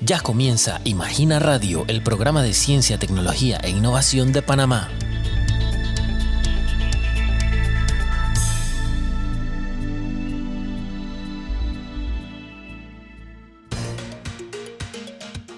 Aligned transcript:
Ya 0.00 0.20
comienza 0.20 0.80
Imagina 0.84 1.40
Radio, 1.40 1.84
el 1.88 2.04
programa 2.04 2.44
de 2.44 2.54
ciencia, 2.54 2.98
tecnología 2.98 3.58
e 3.64 3.70
innovación 3.70 4.32
de 4.32 4.42
Panamá. 4.42 4.88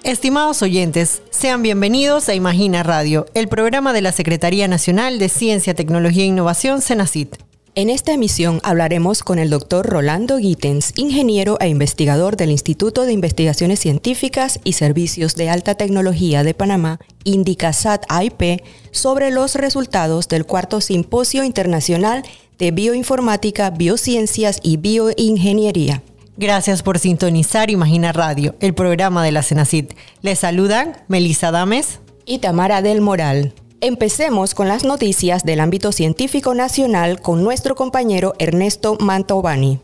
Estimados 0.03 0.63
oyentes, 0.63 1.21
sean 1.29 1.61
bienvenidos 1.63 2.31
a 2.31 2.35
Imagina 2.35 2.83
Radio, 2.83 3.27
el 3.35 3.47
programa 3.47 3.93
de 3.93 4.01
la 4.01 4.13
Secretaría 4.13 4.67
Nacional 4.69 5.19
de 5.19 5.29
Ciencia, 5.29 5.75
Tecnología 5.75 6.25
e 6.25 6.29
Innovación, 6.29 6.81
CENACIT. 6.81 7.50
En 7.77 7.89
esta 7.89 8.13
emisión 8.13 8.59
hablaremos 8.65 9.23
con 9.23 9.39
el 9.39 9.49
doctor 9.49 9.87
Rolando 9.87 10.39
Gittens, 10.39 10.93
ingeniero 10.97 11.57
e 11.61 11.69
investigador 11.69 12.37
del 12.37 12.51
Instituto 12.51 13.07
de 13.07 13.13
Investigaciones 13.13 13.79
Científicas 13.79 14.59
y 14.65 14.73
Servicios 14.73 15.37
de 15.37 15.51
Alta 15.51 15.77
Tecnología 15.77 16.43
de 16.43 16.53
Panamá, 16.53 16.99
Indicasat 17.23 18.05
IP, 18.11 18.65
sobre 18.91 19.31
los 19.31 19.55
resultados 19.55 20.27
del 20.27 20.47
cuarto 20.47 20.81
Simposio 20.81 21.45
Internacional 21.45 22.25
de 22.59 22.73
Bioinformática, 22.73 23.71
Biociencias 23.71 24.59
y 24.65 24.77
Bioingeniería. 24.77 26.03
Gracias 26.37 26.83
por 26.83 26.99
sintonizar 26.99 27.71
Imagina 27.71 28.11
Radio, 28.11 28.57
el 28.59 28.75
programa 28.75 29.25
de 29.25 29.31
la 29.31 29.45
CENACIT. 29.45 29.93
Les 30.23 30.41
saludan 30.41 30.97
Melissa 31.07 31.53
Dames 31.53 32.01
y 32.27 32.39
Tamara 32.39 32.83
del 32.83 33.01
Moral. 33.01 33.55
Empecemos 33.83 34.55
con 34.55 34.69
las 34.69 34.85
noticias 34.85 35.43
del 35.43 35.59
ámbito 35.59 35.91
científico 35.91 36.55
nacional 36.55 37.23
con 37.23 37.43
nuestro 37.43 37.75
compañero 37.75 38.35
Ernesto 38.39 38.99
Mantovani. 39.01 39.81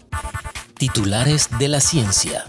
Titulares 0.77 1.49
de 1.59 1.69
la 1.69 1.81
ciencia. 1.81 2.45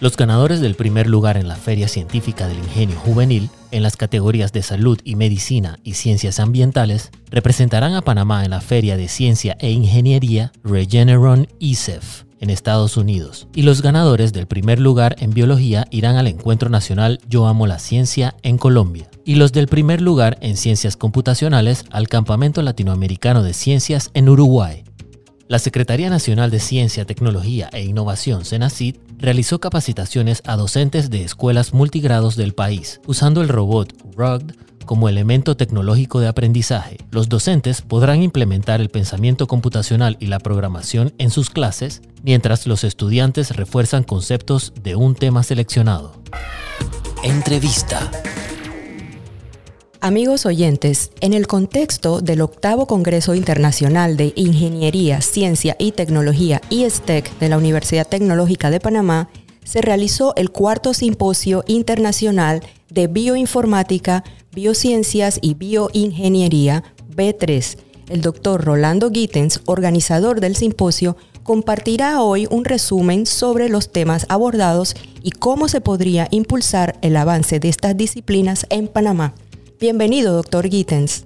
Los 0.00 0.16
ganadores 0.16 0.62
del 0.62 0.76
primer 0.76 1.08
lugar 1.08 1.36
en 1.36 1.46
la 1.46 1.56
Feria 1.56 1.88
Científica 1.88 2.48
del 2.48 2.56
Ingenio 2.56 2.98
Juvenil, 2.98 3.50
en 3.70 3.82
las 3.82 3.98
categorías 3.98 4.50
de 4.54 4.62
salud 4.62 4.98
y 5.04 5.14
medicina 5.14 5.78
y 5.84 5.92
ciencias 5.92 6.40
ambientales, 6.40 7.10
representarán 7.30 7.94
a 7.94 8.00
Panamá 8.00 8.46
en 8.46 8.52
la 8.52 8.62
Feria 8.62 8.96
de 8.96 9.08
Ciencia 9.08 9.58
e 9.60 9.70
Ingeniería 9.72 10.52
Regeneron 10.64 11.48
ICEF 11.58 12.24
en 12.42 12.50
Estados 12.50 12.98
Unidos. 12.98 13.48
Y 13.54 13.62
los 13.62 13.80
ganadores 13.80 14.34
del 14.34 14.46
primer 14.46 14.78
lugar 14.78 15.16
en 15.20 15.30
biología 15.30 15.86
irán 15.90 16.16
al 16.16 16.26
Encuentro 16.26 16.68
Nacional 16.68 17.20
Yo 17.28 17.46
Amo 17.46 17.66
la 17.66 17.78
Ciencia 17.78 18.34
en 18.42 18.58
Colombia. 18.58 19.08
Y 19.24 19.36
los 19.36 19.52
del 19.52 19.68
primer 19.68 20.02
lugar 20.02 20.36
en 20.40 20.56
ciencias 20.56 20.96
computacionales 20.96 21.84
al 21.90 22.08
Campamento 22.08 22.60
Latinoamericano 22.60 23.42
de 23.42 23.54
Ciencias 23.54 24.10
en 24.12 24.28
Uruguay. 24.28 24.84
La 25.46 25.58
Secretaría 25.58 26.10
Nacional 26.10 26.50
de 26.50 26.60
Ciencia, 26.60 27.04
Tecnología 27.04 27.68
e 27.72 27.84
Innovación, 27.84 28.44
CENACID, 28.44 28.96
realizó 29.18 29.60
capacitaciones 29.60 30.42
a 30.44 30.56
docentes 30.56 31.10
de 31.10 31.22
escuelas 31.22 31.74
multigrados 31.74 32.36
del 32.36 32.54
país, 32.54 33.00
usando 33.06 33.40
el 33.40 33.48
robot 33.48 33.92
RUGD 34.16 34.52
como 34.84 35.08
elemento 35.08 35.56
tecnológico 35.56 36.20
de 36.20 36.28
aprendizaje. 36.28 36.98
Los 37.10 37.28
docentes 37.28 37.82
podrán 37.82 38.22
implementar 38.22 38.80
el 38.80 38.88
pensamiento 38.88 39.46
computacional 39.46 40.16
y 40.20 40.26
la 40.26 40.38
programación 40.38 41.12
en 41.18 41.30
sus 41.30 41.50
clases, 41.50 42.02
mientras 42.22 42.66
los 42.66 42.84
estudiantes 42.84 43.56
refuerzan 43.56 44.04
conceptos 44.04 44.72
de 44.82 44.96
un 44.96 45.14
tema 45.14 45.42
seleccionado. 45.42 46.14
Entrevista. 47.22 48.10
Amigos 50.00 50.46
oyentes, 50.46 51.12
en 51.20 51.32
el 51.32 51.46
contexto 51.46 52.20
del 52.20 52.40
octavo 52.40 52.88
Congreso 52.88 53.36
Internacional 53.36 54.16
de 54.16 54.32
Ingeniería, 54.34 55.20
Ciencia 55.20 55.76
y 55.78 55.92
Tecnología 55.92 56.60
ISTEC 56.70 57.38
de 57.38 57.48
la 57.48 57.56
Universidad 57.56 58.08
Tecnológica 58.08 58.72
de 58.72 58.80
Panamá, 58.80 59.28
se 59.62 59.80
realizó 59.80 60.34
el 60.34 60.50
cuarto 60.50 60.92
Simposio 60.92 61.62
Internacional 61.68 62.62
de 62.90 63.06
Bioinformática, 63.06 64.24
Biociencias 64.54 65.38
y 65.40 65.54
Bioingeniería 65.54 66.84
B3. 67.16 67.78
El 68.10 68.20
doctor 68.20 68.62
Rolando 68.62 69.10
Gittens, 69.10 69.62
organizador 69.64 70.40
del 70.40 70.56
simposio, 70.56 71.16
compartirá 71.42 72.20
hoy 72.20 72.46
un 72.50 72.66
resumen 72.66 73.24
sobre 73.24 73.70
los 73.70 73.90
temas 73.90 74.26
abordados 74.28 74.94
y 75.22 75.30
cómo 75.30 75.68
se 75.68 75.80
podría 75.80 76.28
impulsar 76.30 76.98
el 77.00 77.16
avance 77.16 77.60
de 77.60 77.70
estas 77.70 77.96
disciplinas 77.96 78.66
en 78.68 78.88
Panamá. 78.88 79.32
Bienvenido, 79.80 80.34
doctor 80.34 80.68
Gittens. 80.68 81.24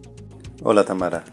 Hola, 0.63 0.85
Tamara. 0.85 1.25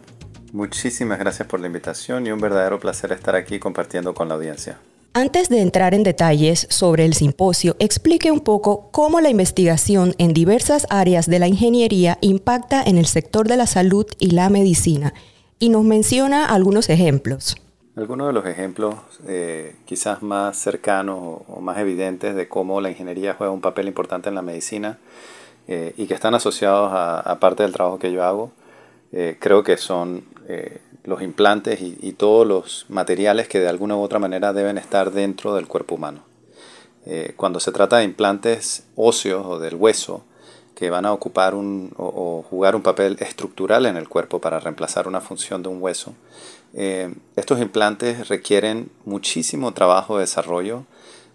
Muchísimas 0.51 1.19
gracias 1.19 1.47
por 1.47 1.59
la 1.59 1.67
invitación 1.67 2.25
y 2.25 2.31
un 2.31 2.39
verdadero 2.39 2.79
placer 2.79 3.11
estar 3.11 3.35
aquí 3.35 3.59
compartiendo 3.59 4.15
con 4.15 4.29
la 4.29 4.35
audiencia. 4.35 4.79
Antes 5.15 5.47
de 5.47 5.61
entrar 5.61 5.93
en 5.93 6.01
detalles 6.01 6.65
sobre 6.71 7.05
el 7.05 7.13
simposio, 7.13 7.75
explique 7.77 8.31
un 8.31 8.39
poco 8.39 8.89
cómo 8.89 9.21
la 9.21 9.29
investigación 9.29 10.15
en 10.17 10.33
diversas 10.33 10.87
áreas 10.89 11.27
de 11.27 11.37
la 11.37 11.47
ingeniería 11.47 12.17
impacta 12.21 12.81
en 12.81 12.97
el 12.97 13.05
sector 13.05 13.47
de 13.47 13.55
la 13.55 13.67
salud 13.67 14.07
y 14.17 14.31
la 14.31 14.49
medicina 14.49 15.13
y 15.59 15.69
nos 15.69 15.83
menciona 15.83 16.47
algunos 16.47 16.89
ejemplos. 16.89 17.55
Algunos 17.95 18.25
de 18.25 18.33
los 18.33 18.47
ejemplos 18.47 18.95
eh, 19.27 19.75
quizás 19.85 20.23
más 20.23 20.57
cercanos 20.57 21.41
o, 21.47 21.61
más 21.61 21.77
evidentes 21.77 22.33
de 22.33 22.47
cómo 22.47 22.81
la 22.81 22.89
ingeniería 22.89 23.35
juega 23.35 23.53
un 23.53 23.61
papel 23.61 23.87
importante 23.87 24.29
en 24.29 24.35
la 24.35 24.41
medicina 24.41 24.97
eh, 25.67 25.93
y 25.95 26.07
que 26.07 26.15
están 26.15 26.33
asociados 26.33 26.89
a, 26.91 27.37
parte 27.39 27.61
del 27.61 27.71
trabajo 27.71 27.99
que 27.99 28.11
yo 28.11 28.23
hago, 28.23 28.51
eh, 29.11 29.37
creo 29.39 29.63
que 29.63 29.77
son 29.77 30.25
los 31.03 31.21
implantes 31.21 31.81
y, 31.81 32.13
todos 32.13 32.47
los 32.47 32.85
materiales 32.89 33.47
que 33.47 33.59
de 33.59 33.67
alguna 33.67 33.97
u 33.97 34.01
otra 34.01 34.19
manera 34.19 34.53
deben 34.53 34.77
estar 34.77 35.11
dentro 35.11 35.55
del 35.55 35.67
cuerpo 35.67 35.95
humano. 35.95 36.23
Eh, 37.05 37.33
cuando 37.35 37.59
se 37.59 37.73
trata 37.73 37.97
de 37.97 38.05
implantes 38.05 38.85
óseos 38.95 39.45
o 39.45 39.59
del 39.59 39.75
hueso, 39.75 40.23
que 40.75 40.89
van 40.89 41.05
a 41.05 41.13
ocupar 41.13 41.55
un, 41.55 41.91
o, 41.97 42.43
jugar 42.49 42.75
un 42.75 42.81
papel 42.81 43.17
estructural 43.19 43.85
en 43.85 43.97
el 43.97 44.07
cuerpo 44.07 44.39
para 44.39 44.59
reemplazar 44.59 45.07
una 45.07 45.21
función 45.21 45.61
de 45.61 45.69
un 45.69 45.81
hueso, 45.81 46.13
eh, 46.73 47.13
estos 47.35 47.59
implantes 47.59 48.29
requieren 48.29 48.89
muchísimo 49.05 49.73
trabajo 49.73 50.15
de 50.15 50.21
desarrollo 50.21 50.85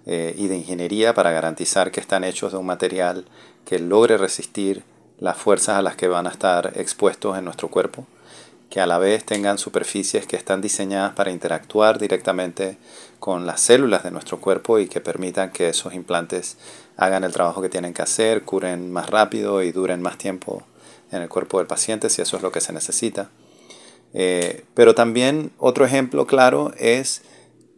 eh, 0.06 0.34
y 0.36 0.48
de 0.48 0.56
ingeniería 0.56 1.14
para 1.14 1.30
garantizar 1.30 1.92
que 1.92 2.00
están 2.00 2.24
hechos 2.24 2.52
de 2.52 2.58
un 2.58 2.66
material 2.66 3.26
que 3.66 3.78
logre 3.78 4.16
resistir 4.16 4.82
las 5.20 5.36
fuerzas 5.36 5.76
a 5.76 5.82
las 5.82 5.94
que 5.94 6.08
van 6.08 6.26
a 6.26 6.30
estar 6.30 6.72
expuestos 6.76 7.36
en 7.36 7.44
nuestro 7.44 7.68
cuerpo 7.68 8.06
que 8.70 8.80
a 8.80 8.86
la 8.86 8.98
vez 8.98 9.24
tengan 9.24 9.58
superficies 9.58 10.26
que 10.26 10.36
están 10.36 10.60
diseñadas 10.60 11.14
para 11.14 11.30
interactuar 11.30 11.98
directamente 11.98 12.76
con 13.18 13.46
las 13.46 13.60
células 13.60 14.04
de 14.04 14.10
nuestro 14.10 14.40
cuerpo 14.40 14.78
y 14.78 14.88
que 14.88 15.00
permitan 15.00 15.50
que 15.50 15.70
esos 15.70 15.94
implantes 15.94 16.58
hagan 16.96 17.24
el 17.24 17.32
trabajo 17.32 17.62
que 17.62 17.70
tienen 17.70 17.94
que 17.94 18.02
hacer, 18.02 18.42
curen 18.42 18.92
más 18.92 19.08
rápido 19.08 19.62
y 19.62 19.72
duren 19.72 20.02
más 20.02 20.18
tiempo 20.18 20.64
en 21.10 21.22
el 21.22 21.28
cuerpo 21.28 21.58
del 21.58 21.66
paciente 21.66 22.10
si 22.10 22.20
eso 22.20 22.36
es 22.36 22.42
lo 22.42 22.52
que 22.52 22.60
se 22.60 22.72
necesita. 22.72 23.30
Eh, 24.14 24.64
pero 24.74 24.94
también 24.94 25.50
otro 25.58 25.84
ejemplo 25.84 26.26
claro 26.26 26.72
es 26.78 27.22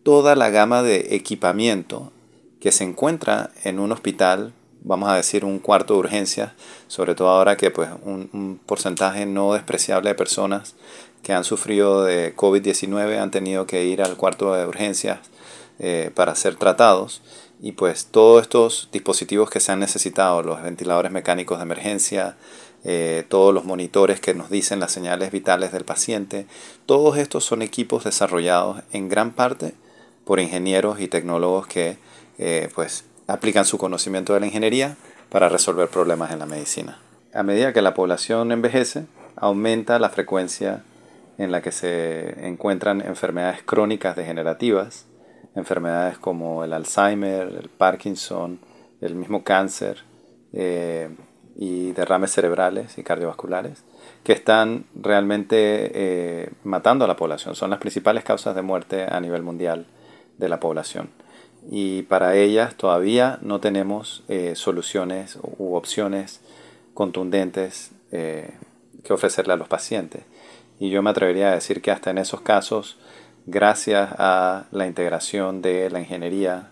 toda 0.02 0.34
la 0.34 0.50
gama 0.50 0.82
de 0.82 1.14
equipamiento 1.14 2.12
que 2.60 2.72
se 2.72 2.84
encuentra 2.84 3.50
en 3.64 3.78
un 3.78 3.92
hospital 3.92 4.52
vamos 4.82 5.08
a 5.10 5.16
decir, 5.16 5.44
un 5.44 5.58
cuarto 5.58 5.94
de 5.94 6.00
urgencia, 6.00 6.54
sobre 6.88 7.14
todo 7.14 7.28
ahora 7.28 7.56
que 7.56 7.70
pues, 7.70 7.90
un, 8.04 8.60
porcentaje 8.66 9.26
no 9.26 9.52
despreciable 9.52 10.10
de 10.10 10.14
personas 10.14 10.74
que 11.22 11.32
han 11.32 11.44
sufrido 11.44 12.04
de 12.04 12.34
COVID-19 12.34 13.18
han 13.18 13.30
tenido 13.30 13.66
que 13.66 13.84
ir 13.84 14.02
al 14.02 14.16
cuarto 14.16 14.54
de 14.54 14.66
urgencias 14.66 15.18
eh, 15.78 16.10
para 16.14 16.34
ser 16.34 16.56
tratados. 16.56 17.22
Y 17.62 17.72
pues 17.72 18.06
todos 18.06 18.40
estos 18.40 18.88
dispositivos 18.90 19.50
que 19.50 19.60
se 19.60 19.72
han 19.72 19.80
necesitado, 19.80 20.42
los 20.42 20.62
ventiladores 20.62 21.12
mecánicos 21.12 21.58
de 21.58 21.64
emergencia, 21.64 22.36
eh, 22.84 23.26
todos 23.28 23.52
los 23.52 23.66
monitores 23.66 24.20
que 24.20 24.32
nos 24.32 24.48
dicen 24.48 24.80
las 24.80 24.92
señales 24.92 25.30
vitales 25.30 25.70
del 25.70 25.84
paciente, 25.84 26.46
todos 26.86 27.18
estos 27.18 27.44
son 27.44 27.60
equipos 27.60 28.04
desarrollados 28.04 28.82
en 28.92 29.10
gran 29.10 29.32
parte 29.32 29.74
por 30.24 30.40
ingenieros 30.40 31.00
y 31.00 31.08
tecnólogos 31.08 31.66
que 31.66 31.98
eh, 32.38 32.70
pues 32.74 33.04
aplican 33.30 33.64
su 33.64 33.78
conocimiento 33.78 34.34
de 34.34 34.40
la 34.40 34.46
ingeniería 34.46 34.96
para 35.28 35.48
resolver 35.48 35.88
problemas 35.88 36.32
en 36.32 36.40
la 36.40 36.46
medicina. 36.46 36.98
A 37.32 37.44
medida 37.44 37.72
que 37.72 37.80
la 37.80 37.94
población 37.94 38.50
envejece, 38.50 39.06
aumenta 39.36 40.00
la 40.00 40.10
frecuencia 40.10 40.82
en 41.38 41.52
la 41.52 41.62
que 41.62 41.70
se 41.70 42.46
encuentran 42.46 43.00
enfermedades 43.00 43.62
crónicas 43.62 44.16
degenerativas, 44.16 45.06
enfermedades 45.54 46.18
como 46.18 46.64
el 46.64 46.72
Alzheimer, 46.72 47.48
el 47.48 47.68
Parkinson, 47.68 48.58
el 49.00 49.14
mismo 49.14 49.44
cáncer 49.44 50.02
eh, 50.52 51.08
y 51.56 51.92
derrames 51.92 52.32
cerebrales 52.32 52.98
y 52.98 53.04
cardiovasculares, 53.04 53.84
que 54.24 54.32
están 54.32 54.86
realmente 54.94 55.92
eh, 55.94 56.50
matando 56.64 57.04
a 57.04 57.08
la 57.08 57.16
población. 57.16 57.54
Son 57.54 57.70
las 57.70 57.78
principales 57.78 58.24
causas 58.24 58.56
de 58.56 58.62
muerte 58.62 59.06
a 59.08 59.20
nivel 59.20 59.42
mundial 59.42 59.86
de 60.36 60.48
la 60.48 60.58
población 60.58 61.10
y 61.68 62.02
para 62.02 62.36
ellas 62.36 62.74
todavía 62.76 63.38
no 63.42 63.60
tenemos 63.60 64.22
eh, 64.28 64.54
soluciones 64.54 65.38
u 65.58 65.74
opciones 65.74 66.40
contundentes 66.94 67.92
eh, 68.12 68.54
que 69.04 69.12
ofrecerle 69.12 69.52
a 69.52 69.56
los 69.56 69.68
pacientes. 69.68 70.24
Y 70.78 70.90
yo 70.90 71.02
me 71.02 71.10
atrevería 71.10 71.50
a 71.50 71.54
decir 71.54 71.82
que 71.82 71.90
hasta 71.90 72.10
en 72.10 72.18
esos 72.18 72.40
casos, 72.40 72.98
gracias 73.46 74.10
a 74.18 74.66
la 74.70 74.86
integración 74.86 75.62
de 75.62 75.90
la 75.90 76.00
ingeniería 76.00 76.70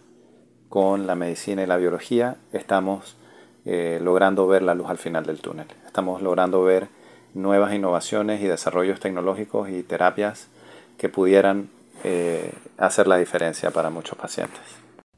con 0.69 1.07
la 1.07 1.15
medicina 1.15 1.63
y 1.63 1.67
la 1.67 1.77
biología, 1.77 2.37
estamos 2.53 3.17
eh, 3.65 3.99
logrando 4.03 4.47
ver 4.47 4.63
la 4.63 4.75
luz 4.75 4.89
al 4.89 4.99
final 4.99 5.27
del 5.27 5.41
túnel. 5.41 5.67
Estamos 5.87 6.23
logrando 6.23 6.63
ver 6.65 6.89
nuevas 7.35 7.75
innovaciones 7.75 8.41
y 8.41 8.47
desarrollos 8.47 9.01
tecnológicos 9.01 9.69
y 9.69 9.83
terapias 9.83 10.49
que 10.97 11.09
pudieran 11.09 11.69
eh, 12.05 12.53
hacer 12.77 13.07
la 13.07 13.17
diferencia 13.17 13.71
para 13.71 13.91
muchos 13.91 14.17
pacientes. 14.17 14.61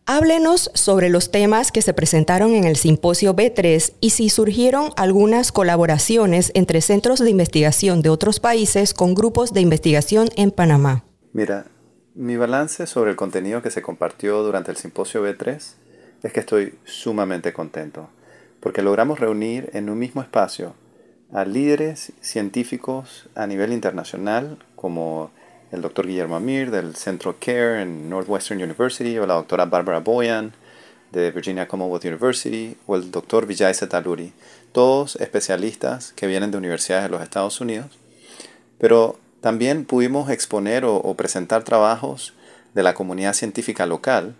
Háblenos 0.06 0.73
sobre 0.75 1.09
los 1.09 1.31
temas 1.31 1.71
que 1.71 1.82
se 1.82 1.94
presentaron 1.94 2.55
en 2.55 2.65
el 2.65 2.75
simposio 2.77 3.37
B3 3.37 3.93
y 4.00 4.11
si 4.11 4.29
surgieron 4.29 4.91
algunas 4.97 5.53
colaboraciones 5.53 6.50
entre 6.55 6.81
centros 6.81 7.21
de 7.21 7.31
investigación 7.31 8.03
de 8.03 8.09
otros 8.09 8.41
países 8.41 8.93
con 8.93 9.15
grupos 9.15 9.53
de 9.53 9.61
investigación 9.61 10.29
en 10.37 10.50
Panamá. 10.50 11.05
Mira, 11.32 11.67
mi 12.17 12.37
balance 12.37 12.88
sobre 12.88 13.11
el 13.11 13.17
contenido 13.17 13.62
que 13.62 13.71
se 13.71 13.83
compartió 13.83 14.43
durante 14.43 14.73
el 14.73 14.76
simposio 14.76 15.25
B3 15.25 15.75
es 16.25 16.33
que 16.33 16.41
estoy 16.41 16.75
sumamente 16.85 17.53
contento, 17.53 18.09
porque 18.59 18.83
logramos 18.83 19.21
reunir 19.21 19.71
en 19.75 19.88
un 19.88 19.99
mismo 19.99 20.23
espacio 20.23 20.75
a 21.33 21.44
líderes 21.44 22.12
científicos 22.21 23.29
a 23.37 23.47
nivel 23.47 23.73
internacional 23.73 24.59
como 24.75 25.31
el 25.72 25.82
doctor 25.82 26.06
Guillermo 26.06 26.37
Amir 26.37 26.70
del 26.70 26.96
Centro 26.96 27.37
CARE 27.38 27.82
en 27.82 28.08
Northwestern 28.11 28.62
University 28.62 29.19
o 29.19 29.26
la 29.26 29.34
doctora 29.34 29.67
Barbara 29.67 30.00
Boyan 30.00 30.52
de 31.12 31.31
Virginia 31.31 31.69
Commonwealth 31.69 32.05
University 32.05 32.76
o 32.87 32.96
el 32.96 33.11
doctor 33.11 33.46
Vijay 33.46 33.75
Setaluri, 33.75 34.32
todos 34.72 35.17
especialistas 35.17 36.12
que 36.12 36.26
vienen 36.26 36.50
de 36.50 36.58
universidades 36.58 37.05
de 37.05 37.11
los 37.11 37.22
Estados 37.22 37.61
Unidos, 37.61 37.99
pero 38.78 39.19
también 39.40 39.84
pudimos 39.84 40.31
exponer 40.31 40.84
o, 40.84 41.14
presentar 41.14 41.64
trabajos 41.64 42.34
de 42.75 42.82
la 42.82 42.94
comunidad 42.94 43.32
científica 43.32 43.87
local, 43.87 44.34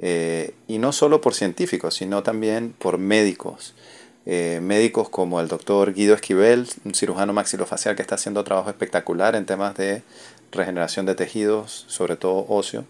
eh, 0.00 0.54
y 0.66 0.78
no 0.78 0.92
solo 0.92 1.20
por 1.20 1.34
científicos, 1.34 1.94
sino 1.94 2.22
también 2.22 2.74
por 2.78 2.98
médicos. 2.98 3.74
Eh, 4.26 4.60
médicos 4.62 5.08
como 5.08 5.40
el 5.40 5.48
doctor 5.48 5.94
Guido 5.94 6.14
Esquivel, 6.14 6.68
un 6.84 6.94
cirujano 6.94 7.32
maxilofacial 7.32 7.96
que 7.96 8.02
está 8.02 8.16
haciendo 8.16 8.44
trabajo 8.44 8.68
espectacular 8.68 9.34
en 9.34 9.46
temas 9.46 9.74
de 9.76 10.02
regeneración 10.52 11.06
de 11.06 11.14
tejidos, 11.14 11.84
sobre 11.88 12.16
todo 12.16 12.46
óseo. 12.48 12.84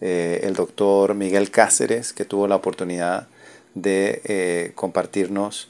Eh, 0.00 0.40
el 0.44 0.54
doctor 0.54 1.14
Miguel 1.14 1.50
Cáceres, 1.50 2.12
que 2.12 2.24
tuvo 2.24 2.48
la 2.48 2.56
oportunidad 2.56 3.28
de 3.74 4.72
compartirnos 4.74 5.68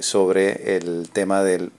sobre 0.00 0.76
el 0.76 1.08
tema 1.10 1.42
del 1.42 1.72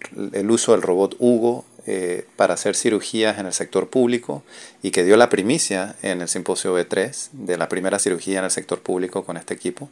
uso 0.50 0.72
del 0.72 0.82
robot 0.82 1.16
Hugo 1.20 1.66
eh, 1.88 2.26
para 2.36 2.56
hacer 2.56 2.76
cirugías 2.76 3.38
en 3.38 3.46
el 3.46 3.54
sector 3.54 3.90
público 3.90 4.44
y 4.82 4.90
que 4.90 5.04
dio 5.04 5.18
la 5.18 5.30
primicia 5.30 5.96
en 6.02 6.20
el 6.20 6.28
simposio 6.28 6.76
B3 6.76 7.30
de 7.34 7.60
la 7.60 7.70
primera 7.70 8.00
cirugía 8.00 8.40
en 8.40 8.46
el 8.46 8.50
sector 8.50 8.80
público 8.82 9.24
con 9.24 9.38
este 9.38 9.54
equipo. 9.54 9.88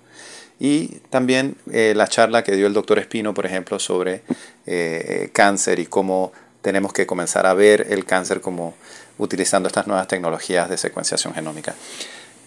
Y 0.60 0.88
también 1.12 1.56
eh, 1.72 1.94
la 1.96 2.08
charla 2.08 2.44
que 2.44 2.56
dio 2.56 2.66
el 2.66 2.74
doctor 2.74 2.98
Espino, 2.98 3.36
por 3.36 3.46
ejemplo, 3.46 3.78
sobre 3.78 4.24
eh, 4.66 5.30
cáncer 5.34 5.78
y 5.78 5.86
cómo 5.86 6.34
tenemos 6.64 6.94
que 6.94 7.06
comenzar 7.06 7.46
a 7.46 7.54
ver 7.54 7.88
el 7.92 8.06
cáncer 8.06 8.42
como 8.42 8.74
utilizando 9.20 9.68
estas 9.68 9.86
nuevas 9.86 10.08
tecnologías 10.08 10.70
de 10.70 10.78
secuenciación 10.78 11.36
genómica. 11.36 11.76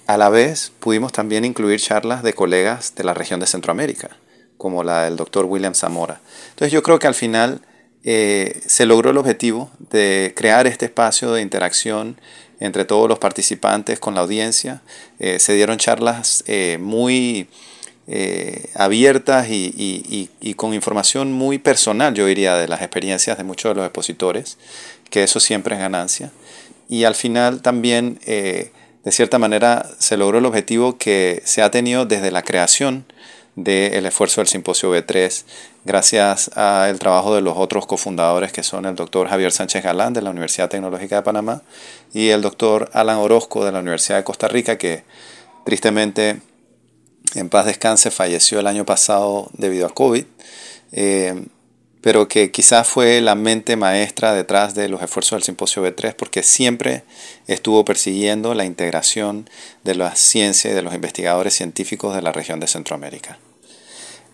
A 0.06 0.16
la 0.16 0.30
vez 0.30 0.72
pudimos 0.80 1.12
también 1.12 1.44
incluir 1.44 1.80
charlas 1.80 2.22
de 2.22 2.32
colegas 2.32 2.94
de 2.96 3.04
la 3.04 3.14
región 3.14 3.38
de 3.38 3.46
Centroamérica, 3.46 4.16
como 4.56 4.82
la 4.82 5.04
del 5.04 5.16
doctor 5.16 5.44
William 5.44 5.74
Zamora. 5.74 6.20
Entonces 6.50 6.72
yo 6.72 6.82
creo 6.82 6.98
que 6.98 7.06
al 7.06 7.14
final 7.14 7.60
eh, 8.04 8.62
se 8.66 8.86
logró 8.86 9.10
el 9.10 9.18
objetivo 9.18 9.70
de 9.90 10.32
crear 10.34 10.66
este 10.66 10.86
espacio 10.86 11.32
de 11.32 11.42
interacción 11.42 12.18
entre 12.58 12.86
todos 12.86 13.08
los 13.08 13.18
participantes 13.18 14.00
con 14.00 14.14
la 14.14 14.22
audiencia. 14.22 14.80
Eh, 15.18 15.38
se 15.38 15.52
dieron 15.52 15.76
charlas 15.76 16.42
eh, 16.46 16.78
muy 16.80 17.48
abiertas 18.74 19.48
y, 19.48 20.54
con 20.56 20.74
información 20.74 21.32
muy 21.32 21.58
personal, 21.58 22.14
yo 22.14 22.26
diría, 22.26 22.56
de 22.56 22.68
las 22.68 22.82
experiencias 22.82 23.38
de 23.38 23.44
muchos 23.44 23.70
de 23.70 23.76
los 23.76 23.86
expositores, 23.86 24.58
que 25.10 25.22
eso 25.22 25.40
siempre 25.40 25.74
es 25.74 25.80
ganancia. 25.80 26.30
Y 26.88 27.04
al 27.04 27.14
final 27.14 27.62
también, 27.62 28.18
de 28.26 28.70
cierta 29.10 29.38
manera, 29.38 29.88
se 29.98 30.16
logró 30.16 30.38
el 30.38 30.46
objetivo 30.46 30.98
que 30.98 31.42
se 31.44 31.62
ha 31.62 31.70
tenido 31.70 32.06
desde 32.06 32.30
la 32.30 32.42
creación 32.42 33.04
del 33.56 34.04
esfuerzo 34.04 34.42
del 34.42 34.48
simposio 34.48 34.94
B3, 34.94 35.44
gracias 35.84 36.50
al 36.56 36.98
trabajo 36.98 37.34
de 37.34 37.40
los 37.40 37.56
otros 37.56 37.86
cofundadores 37.86 38.52
que 38.52 38.62
son 38.62 38.84
el 38.84 38.94
doctor 38.94 39.28
Javier 39.28 39.50
Sánchez 39.50 39.82
Galán 39.82 40.12
de 40.12 40.20
la 40.20 40.30
Universidad 40.30 40.68
Tecnológica 40.68 41.16
de 41.16 41.22
Panamá 41.22 41.62
y 42.12 42.28
el 42.28 42.42
doctor 42.42 42.90
Alan 42.92 43.16
Orozco 43.16 43.64
de 43.64 43.72
la 43.72 43.80
Universidad 43.80 44.18
de 44.18 44.24
Costa 44.24 44.46
Rica, 44.46 44.76
que 44.76 45.04
tristemente 45.64 46.40
en 47.34 47.48
paz 47.48 47.66
descanse 47.66 48.10
falleció 48.10 48.60
el 48.60 48.66
año 48.66 48.86
pasado 48.86 49.50
debido 49.52 49.86
a 49.86 49.94
COVID, 49.94 50.24
eh, 50.92 51.46
pero 52.00 52.28
que 52.28 52.52
quizás 52.52 52.86
fue 52.86 53.20
la 53.20 53.34
mente 53.34 53.74
maestra 53.74 54.32
detrás 54.32 54.74
de 54.74 54.88
los 54.88 55.02
esfuerzos 55.02 55.38
del 55.38 55.42
simposio 55.42 55.84
B3 55.84 56.14
porque 56.14 56.42
siempre 56.42 57.02
estuvo 57.48 57.84
persiguiendo 57.84 58.54
la 58.54 58.64
integración 58.64 59.50
de 59.82 59.96
la 59.96 60.14
ciencia 60.14 60.70
y 60.70 60.74
de 60.74 60.82
los 60.82 60.94
investigadores 60.94 61.54
científicos 61.54 62.14
de 62.14 62.22
la 62.22 62.32
región 62.32 62.60
de 62.60 62.68
Centroamérica. 62.68 63.38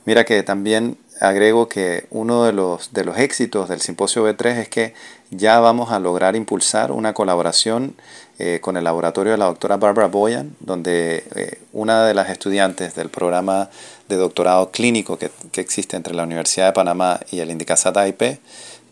Mira 0.05 0.25
que 0.25 0.43
también 0.43 0.99
agrego 1.23 1.69
que 1.69 2.07
uno 2.11 2.45
de 2.45 2.53
los, 2.53 2.93
de 2.93 3.05
los 3.05 3.17
éxitos 3.17 3.69
del 3.69 3.81
Simposio 3.81 4.29
B3 4.29 4.59
es 4.59 4.69
que 4.69 4.95
ya 5.31 5.61
vamos 5.61 5.91
a 5.93 5.99
lograr 5.99 6.37
impulsar 6.37 6.93
una 6.93 7.15
colaboración 7.15 7.95
eh, 8.39 8.59
con 8.61 8.77
el 8.77 8.85
laboratorio 8.85 9.33
de 9.33 9.39
la 9.39 9.45
doctora 9.45 9.77
Barbara 9.77 10.09
Boyan, 10.09 10.57
donde 10.61 11.25
eh, 11.35 11.61
una 11.73 12.05
de 12.05 12.15
las 12.15 12.29
estudiantes 12.29 12.95
del 12.95 13.09
programa 13.09 13.71
de 14.09 14.17
doctorado 14.17 14.71
clínico 14.71 15.17
que, 15.17 15.31
que, 15.53 15.61
existe 15.61 15.97
entre 15.97 16.15
la 16.15 16.25
Universidad 16.25 16.67
de 16.67 16.73
Panamá 16.73 17.21
y 17.31 17.39
el 17.39 17.51
Indicasat 17.51 17.97
AIP, 17.97 18.41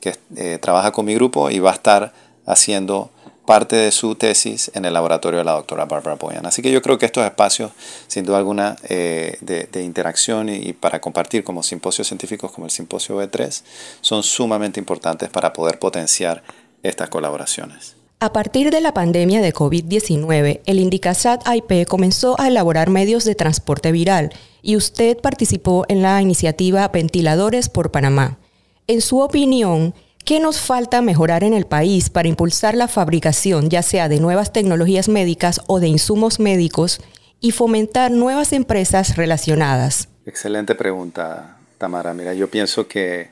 que 0.01 0.17
eh, 0.37 0.59
trabaja 0.61 0.93
con 0.93 1.07
mi 1.07 1.15
grupo 1.15 1.51
y 1.51 1.59
va 1.59 1.71
a 1.71 1.75
estar 1.75 2.13
haciendo 2.47 3.11
parte 3.47 3.77
de 3.77 3.91
su 3.91 4.15
tesis 4.15 4.71
en 4.75 4.85
el 4.85 4.95
laboratorio 4.95 5.39
de 5.39 5.45
la 5.45 5.53
doctora 5.53 5.85
Barbara 5.85 6.17
Boyan. 6.17 6.47
Así 6.47 6.63
que 6.63 6.71
yo 6.71 6.83
creo 6.83 6.99
que 6.99 7.07
estos 7.07 7.25
espacios, 7.25 7.73
sin 8.07 8.25
duda 8.25 8.39
alguna, 8.39 8.77
eh, 8.89 9.39
de, 9.41 9.83
interacción 9.83 10.49
y, 10.49 10.73
para 10.73 11.01
compartir 11.01 11.43
como 11.43 11.63
simposios 11.63 12.07
científicos 12.07 12.53
como 12.53 12.67
el 12.67 12.71
simposio 12.71 13.21
B3, 13.21 13.63
son 14.01 14.23
sumamente 14.23 14.79
importantes 14.79 15.29
para 15.31 15.53
poder 15.53 15.79
potenciar 15.79 16.43
estas 16.83 17.09
colaboraciones. 17.09 17.97
A 18.23 18.35
partir 18.35 18.71
de 18.71 18.83
la 18.83 18.93
pandemia 18.93 19.41
de 19.41 19.55
COVID-19, 19.55 20.61
el 20.67 20.79
Indicasat 20.79 21.43
IP 21.47 21.89
comenzó 21.89 22.39
a 22.39 22.49
elaborar 22.49 22.91
medios 22.91 23.25
de 23.25 23.35
transporte 23.35 23.93
viral 23.93 24.31
y 24.61 24.77
usted 24.77 25.19
participó 25.19 25.87
en 25.89 26.03
la 26.03 26.21
iniciativa 26.21 26.87
Ventiladores 26.89 27.71
por 27.71 27.91
Panamá. 27.91 28.39
En 28.87 29.01
su 29.01 29.21
opinión, 29.21 29.95
¿Qué 30.25 30.39
nos 30.39 30.61
falta 30.61 31.03
mejorar 31.03 31.43
en 31.43 31.55
el 31.55 31.67
país 31.67 32.11
para 32.11 32.29
impulsar 32.29 32.75
la 32.75 32.89
fabricación 32.89 33.69
ya 33.69 33.83
sea 33.83 34.09
de 34.09 34.21
nuevas 34.21 34.53
tecnologías 34.53 35.09
médicas 35.09 35.61
o 35.67 35.81
de 35.81 35.89
insumos 35.89 36.39
médicos 36.39 37.01
y 37.41 37.53
fomentar 37.53 38.11
nuevas 38.11 38.53
empresas 38.53 39.17
relacionadas? 39.17 40.09
Excelente 40.27 40.75
pregunta, 40.75 41.57
Tamara. 41.79 42.15
Mira, 42.15 42.35
yo 42.35 42.49
pienso 42.49 42.87
que 42.87 43.31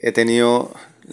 he 0.00 0.10
tenido 0.12 0.72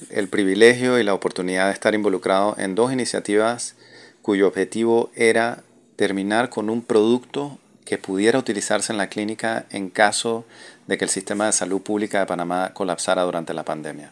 el 0.10 0.30
privilegio 0.30 1.00
y 1.00 1.04
la 1.04 1.14
oportunidad 1.14 1.68
de 1.68 1.74
estar 1.74 1.94
involucrado 1.94 2.56
en 2.58 2.74
dos 2.74 2.92
iniciativas 2.92 3.76
cuyo 4.22 4.48
objetivo 4.48 5.12
era 5.16 5.64
terminar 5.96 6.50
con 6.50 6.70
un 6.70 6.82
producto 6.82 7.60
que 7.86 7.98
pudiera 7.98 8.40
utilizarse 8.40 8.92
en 8.92 8.98
la 8.98 9.08
clínica 9.08 9.66
en 9.70 9.90
caso 9.90 10.46
de 10.88 10.98
que 10.98 11.06
el 11.06 11.10
sistema 11.10 11.46
de 11.46 11.54
salud 11.54 11.82
pública 11.82 12.20
de 12.20 12.26
Panamá 12.26 12.72
colapsara 12.74 13.24
durante 13.24 13.54
la 13.54 13.64
pandemia. 13.64 14.12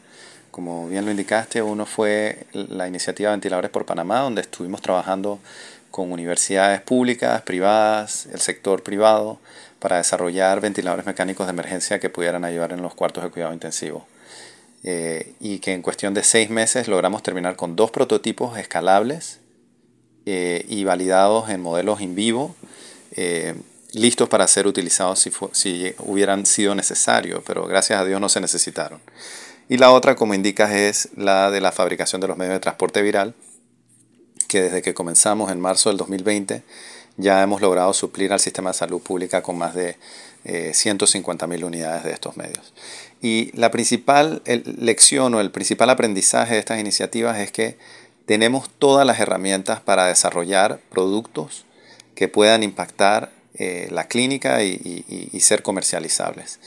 Como 0.55 0.88
bien 0.88 1.03
lo 1.03 1.12
indicaste, 1.12 1.62
uno 1.62 1.85
fue 1.85 2.47
la 2.53 2.88
iniciativa 2.88 3.31
Ventiladores 3.31 3.69
por 3.69 3.85
Panamá, 3.85 4.21
donde 4.21 4.39
estuvimos 4.39 4.81
trabajando 4.81 5.38
con 5.91 6.13
universidades 6.13 6.79
públicas, 6.79 7.41
privadas, 7.41 8.25
el 8.31 8.39
sector 8.39 8.81
privado, 8.81 9.38
para 9.79 9.97
desarrollar 9.97 10.62
ventiladores 10.62 11.05
mecánicos 11.05 11.45
de 11.45 11.51
emergencia 11.51 12.00
que 12.00 12.09
pudieran 12.09 12.45
ayudar 12.45 12.71
en 12.71 12.81
los 12.81 12.93
cuartos 12.95 13.21
de 13.25 13.31
cuidado 13.31 13.51
intensivo. 13.51 14.07
Eh, 14.85 15.33
y 15.41 15.59
que 15.59 15.74
en 15.74 15.81
cuestión 15.81 16.13
de 16.13 16.24
seis 16.24 16.50
meses 16.50 16.88
logramos 16.88 17.21
terminar 17.21 17.57
con 17.57 17.75
dos 17.75 17.91
prototipos 17.91 18.57
escalables 18.57 19.41
eh, 20.25 20.65
y 20.69 20.85
validados 20.85 21.50
en 21.50 21.59
modelos 21.59 22.00
in 22.00 22.15
vivo, 22.15 22.55
eh, 23.12 23.55
listos 23.91 24.29
para 24.29 24.47
ser 24.47 24.67
utilizados 24.67 25.19
si, 25.19 25.33
si 25.51 25.93
hubieran 26.00 26.45
sido 26.45 26.75
necesarios, 26.75 27.43
pero 27.45 27.67
gracias 27.67 28.00
a 28.00 28.05
Dios 28.05 28.21
no 28.21 28.29
se 28.29 28.39
necesitaron. 28.39 29.01
Y 29.67 29.77
la 29.77 29.91
otra, 29.91 30.15
como 30.15 30.34
indicas, 30.34 30.72
es 30.72 31.10
la 31.15 31.50
de 31.50 31.62
la 31.62 31.72
fabricación 31.72 32.22
de 32.22 32.27
los 32.27 32.38
medios 32.38 32.53
de 32.53 32.60
transporte 32.60 33.01
viral, 33.01 33.34
que 34.48 34.62
desde 34.62 34.81
que 34.81 34.93
comenzamos 34.93 35.51
en 35.51 35.60
marzo 35.60 35.89
del 35.89 35.98
2020 35.98 36.63
ya 37.17 37.41
hemos 37.41 37.62
logrado 37.62 37.93
suplir 37.93 38.34
al 38.34 38.39
sistema 38.39 38.72
de 38.72 38.77
salud 38.77 39.01
pública 39.01 39.41
con 39.41 39.57
más 39.57 39.74
de 39.74 39.98
eh, 40.43 40.72
150.000 40.74 41.63
unidades 41.63 42.03
de 42.03 42.12
estos 42.12 42.38
medios. 42.38 42.74
Y 43.22 43.51
la 43.57 43.72
principal 43.72 44.41
lección 44.45 45.34
o 45.34 45.39
el 45.39 45.51
principal 45.51 45.89
aprendizaje 45.89 46.53
de 46.53 46.60
estas 46.60 46.79
iniciativas 46.79 47.39
es 47.39 47.51
que 47.51 47.77
tenemos 48.25 48.69
todas 48.69 49.05
las 49.05 49.19
herramientas 49.19 49.79
para 49.79 50.07
desarrollar 50.07 50.79
productos 50.89 51.65
que 52.15 52.27
puedan 52.27 52.63
impactar 52.63 53.31
eh, 53.57 53.88
la 53.91 54.07
clínica 54.07 54.63
y, 54.63 55.39
ser 55.39 55.63
comercializables. 55.63 56.60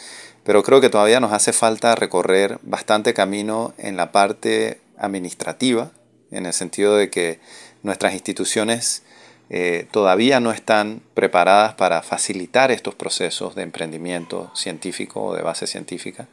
Pero 0.48 0.62
creo 0.62 0.80
que 0.80 0.88
todavía 0.88 1.20
nos 1.20 1.34
hace 1.34 1.52
falta 1.52 1.94
recorrer 1.94 2.58
bastante 2.62 3.12
camino 3.12 3.74
en 3.76 3.98
la 3.98 4.12
parte 4.12 4.80
administrativa, 4.96 5.90
en 6.30 6.46
el 6.46 6.54
sentido 6.54 6.96
de 6.96 7.10
que 7.10 7.38
nuestras 7.82 8.14
instituciones 8.14 9.02
eh, 9.50 9.86
todavía 9.90 10.40
no 10.40 10.50
están 10.50 11.02
preparadas 11.12 11.74
para 11.74 12.00
facilitar 12.00 12.70
estos 12.70 12.94
procesos 12.94 13.56
de 13.56 13.62
emprendimiento 13.62 14.50
científico 14.54 15.22
o 15.22 15.34
de 15.34 15.42
base 15.42 15.66
científica. 15.66 16.28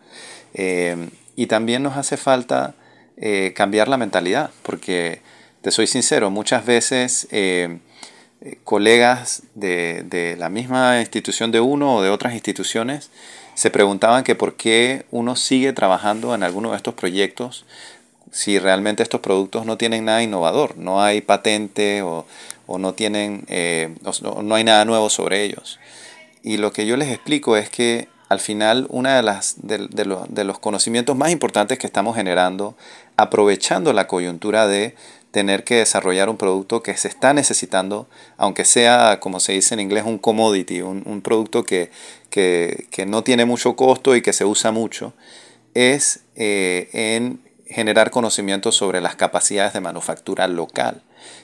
Eh, 0.53 1.09
y 1.35 1.47
también 1.47 1.83
nos 1.83 1.97
hace 1.97 2.15
falta 2.15 2.73
eh, 3.17 3.51
cambiar 3.53 3.89
la 3.89 3.97
mentalidad, 3.97 4.49
porque 4.63 5.19
te 5.61 5.71
soy 5.71 5.87
sincero, 5.87 6.29
muchas 6.29 6.65
veces 6.65 7.27
colegas 8.63 9.43
de, 9.55 10.03
de, 10.05 10.37
la 10.37 10.47
misma 10.47 11.01
institución 11.01 11.51
de 11.51 11.59
uno 11.59 11.95
o 11.95 12.01
de 12.01 12.11
otras 12.11 12.33
instituciones 12.33 13.09
se 13.55 13.71
preguntaban 13.71 14.23
que 14.23 14.35
por 14.35 14.55
qué 14.55 15.05
uno 15.11 15.35
sigue 15.35 15.73
trabajando 15.73 16.35
en 16.35 16.43
alguno 16.43 16.71
de 16.71 16.77
estos 16.77 16.93
proyectos 16.93 17.65
si 18.35 18.59
realmente 18.59 19.01
estos 19.01 19.21
productos 19.21 19.65
no 19.65 19.77
tienen 19.77 20.03
nada 20.03 20.21
innovador, 20.21 20.77
no 20.77 21.01
hay 21.01 21.21
patente 21.21 22.01
o, 22.01 22.25
no, 22.67 22.93
tienen, 22.93 23.45
eh, 23.47 23.95
no, 24.21 24.55
hay 24.55 24.65
nada 24.65 24.83
nuevo 24.83 25.09
sobre 25.09 25.43
ellos. 25.45 25.79
Y 26.43 26.57
lo 26.57 26.73
que 26.73 26.85
yo 26.85 26.97
les 26.97 27.13
explico 27.13 27.55
es 27.55 27.69
que 27.69 28.09
al 28.27 28.41
final 28.41 28.87
uno 28.89 29.09
de, 29.09 29.23
las, 29.23 29.55
de, 29.61 30.43
los 30.43 30.59
conocimientos 30.59 31.15
más 31.15 31.31
importantes 31.31 31.77
que 31.77 31.87
estamos 31.87 32.17
generando, 32.17 32.75
aprovechando 33.15 33.93
la 33.93 34.05
coyuntura 34.05 34.67
de 34.67 34.95
tener 35.35 35.65
que 35.65 35.75
desarrollar 35.75 36.29
un 36.29 36.37
producto 36.37 36.81
que 36.81 36.95
se 36.95 37.09
está 37.09 37.33
necesitando, 37.33 38.07
aunque 38.37 38.63
sea, 38.63 39.19
como 39.19 39.41
se 39.41 39.51
dice 39.51 39.73
en 39.73 39.81
inglés, 39.81 40.05
un 40.05 40.17
commodity, 40.17 40.79
un, 40.79 41.21
producto 41.21 41.65
que, 41.65 41.91
no 43.05 43.21
tiene 43.21 43.43
mucho 43.43 43.75
costo 43.75 44.15
y 44.15 44.21
que 44.21 44.31
se 44.31 44.45
usa 44.45 44.71
mucho, 44.71 45.11
es 45.73 46.21
eh, 46.37 46.87
en 46.93 47.41
generar 47.65 48.11
conocimiento 48.11 48.71
sobre 48.71 49.01
las 49.01 49.17
capacidades 49.17 49.73
de 49.73 49.81
manufactura 49.81 50.47
local, 50.47 51.03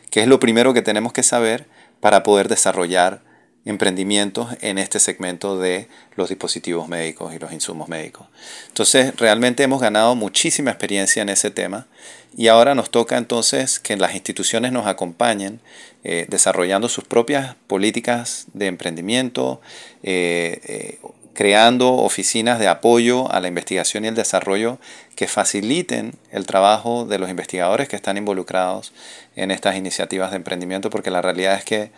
que 0.10 0.22
es 0.22 0.28
lo 0.28 0.40
primero 0.40 0.74
que 0.74 0.82
tenemos 0.82 1.12
que 1.12 1.24
saber 1.24 1.68
para 2.00 2.24
poder 2.24 2.48
desarrollar 2.48 3.20
emprendimientos 3.66 4.50
en 4.62 4.78
este 4.78 5.00
segmento 5.00 5.60
de 5.60 5.88
los 6.16 6.30
dispositivos 6.30 6.88
médicos 6.88 7.34
y 7.34 7.40
los 7.40 7.54
insumos 7.54 7.90
médicos. 7.90 8.28
Entonces, 8.68 9.16
realmente 9.18 9.64
hemos 9.64 9.82
ganado 9.82 10.16
muchísima 10.16 10.72
experiencia 10.72 11.22
en 11.22 11.30
ese 11.30 11.52
tema 11.52 11.88
y 12.36 12.48
ahora 12.48 12.76
nos 12.76 12.90
toca 12.90 13.18
entonces 13.18 13.80
que 13.80 13.98
las 13.98 14.16
instituciones 14.16 14.72
nos 14.72 14.88
acompañen 14.88 15.60
eh, 16.04 16.26
desarrollando 16.30 16.90
sus 16.90 17.04
propias 17.04 17.56
políticas 17.68 18.48
de 18.54 18.68
emprendimiento, 18.68 19.62
eh, 20.02 20.60
eh, 20.64 21.00
creando 21.34 21.94
oficinas 21.94 22.60
de 22.60 22.68
apoyo 22.68 23.32
a 23.32 23.40
la 23.40 23.48
investigación 23.48 24.06
y 24.06 24.08
el 24.08 24.16
desarrollo 24.16 24.80
que 25.16 25.28
faciliten 25.28 26.14
el 26.32 26.46
trabajo 26.46 27.06
de 27.06 27.20
los 27.20 27.30
investigadores 27.30 27.88
que 27.88 27.96
están 27.96 28.18
involucrados 28.18 28.94
en 29.36 29.52
estas 29.52 29.76
iniciativas 29.76 30.32
de 30.32 30.38
emprendimiento, 30.38 30.90
porque 30.90 31.12
la 31.12 31.22
realidad 31.22 31.56
es 31.56 31.64
que 31.64 31.92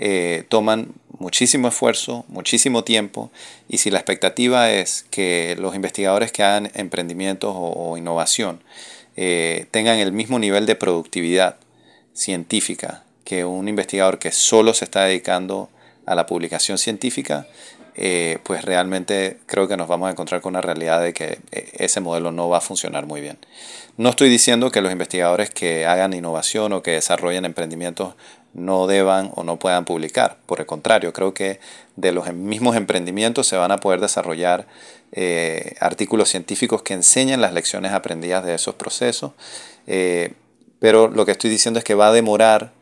eh, 0.00 0.44
toman 0.48 0.92
muchísimo 1.18 1.66
esfuerzo, 1.68 2.24
muchísimo 2.28 2.84
tiempo, 2.84 3.32
y 3.68 3.78
si 3.78 3.90
la 3.90 3.98
expectativa 3.98 4.70
es 4.70 5.04
que 5.10 5.56
los 5.58 5.74
investigadores 5.74 6.30
que 6.30 6.44
hagan 6.44 6.70
emprendimientos 6.74 7.52
o, 7.56 7.96
innovación 7.96 8.62
eh, 9.16 9.66
tengan 9.72 9.98
el 9.98 10.12
mismo 10.12 10.38
nivel 10.38 10.66
de 10.66 10.76
productividad 10.76 11.56
científica 12.14 13.02
que 13.24 13.44
un 13.44 13.68
investigador 13.68 14.20
que 14.20 14.30
solo 14.30 14.72
se 14.72 14.84
está 14.84 15.04
dedicando 15.04 15.68
a 16.06 16.14
la 16.14 16.26
publicación 16.26 16.78
científica, 16.78 17.48
eh, 17.96 18.38
pues 18.44 18.64
realmente 18.64 19.38
creo 19.46 19.66
que 19.66 19.76
nos 19.76 19.88
vamos 19.88 20.08
a 20.08 20.12
encontrar 20.12 20.40
con 20.40 20.52
una 20.52 20.60
realidad 20.60 21.02
de 21.02 21.12
que 21.12 21.38
ese 21.50 22.00
modelo 22.00 22.30
no 22.30 22.48
va 22.48 22.58
a 22.58 22.60
funcionar 22.60 23.06
muy 23.06 23.20
bien. 23.20 23.36
No 23.98 24.10
estoy 24.10 24.28
diciendo 24.28 24.70
que 24.70 24.80
los 24.80 24.92
investigadores 24.92 25.50
que 25.50 25.84
hagan 25.84 26.12
innovación 26.12 26.72
o 26.72 26.82
que 26.82 26.92
desarrollen 26.92 27.44
emprendimientos 27.44 28.14
no 28.58 28.86
deban 28.86 29.30
o 29.34 29.44
no 29.44 29.58
puedan 29.58 29.84
publicar. 29.84 30.38
Por 30.46 30.60
el 30.60 30.66
contrario, 30.66 31.12
creo 31.12 31.34
que 31.34 31.60
de 31.96 32.12
los 32.12 32.32
mismos 32.32 32.76
emprendimientos 32.76 33.46
se 33.46 33.56
van 33.56 33.72
a 33.72 33.78
poder 33.78 34.00
desarrollar 34.00 34.66
eh, 35.12 35.74
artículos 35.80 36.28
científicos 36.28 36.82
que 36.82 36.94
enseñen 36.94 37.40
las 37.40 37.52
lecciones 37.52 37.92
aprendidas 37.92 38.44
de 38.44 38.54
esos 38.54 38.74
procesos. 38.74 39.32
pero 40.80 41.08
lo 41.08 41.24
que 41.26 41.32
estoy 41.32 41.50
diciendo 41.50 41.78
es 41.78 41.84
que 41.84 41.94
va 41.94 42.08
a 42.08 42.12
demorar 42.12 42.72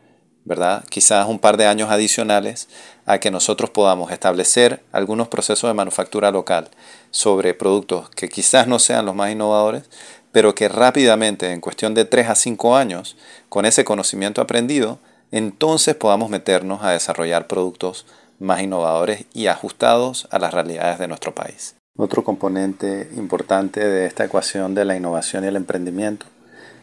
¿verdad? 0.47 0.85
Quizás 0.89 1.27
un 1.27 1.39
par 1.39 1.57
de 1.57 1.65
años 1.65 1.91
adicionales 1.91 2.69
a 3.05 3.19
que 3.19 3.31
nosotros 3.31 3.69
podamos 3.69 4.13
establecer 4.13 4.81
algunos 4.93 5.27
procesos 5.27 5.69
de 5.69 5.73
manufactura 5.73 6.31
local 6.31 6.69
sobre 7.11 7.53
productos 7.53 8.09
que 8.11 8.29
quizás 8.29 8.65
no 8.65 8.79
sean 8.79 9.05
los 9.05 9.13
más 9.13 9.29
innovadores, 9.29 9.89
pero 10.31 10.55
que 10.55 10.69
rápidamente, 10.69 11.51
en 11.51 11.59
cuestión 11.59 11.93
de 11.93 12.05
3 12.05 12.29
a 12.29 12.35
5 12.35 12.77
años, 12.77 13.17
con 13.49 13.65
ese 13.65 13.83
conocimiento 13.83 14.39
aprendido, 14.39 14.99
entonces 15.31 15.95
podamos 15.95 16.29
meternos 16.29 16.83
a 16.83 16.91
desarrollar 16.91 17.47
productos 17.47 18.05
más 18.39 18.61
innovadores 18.61 19.25
y 19.33 19.47
ajustados 19.47 20.27
a 20.31 20.39
las 20.39 20.53
realidades 20.53 20.99
de 20.99 21.07
nuestro 21.07 21.33
país. 21.33 21.75
Otro 21.97 22.23
componente 22.23 23.09
importante 23.15 23.79
de 23.79 24.05
esta 24.05 24.25
ecuación 24.25 24.75
de 24.75 24.85
la 24.85 24.95
innovación 24.95 25.43
y 25.43 25.47
el 25.47 25.55
emprendimiento 25.55 26.27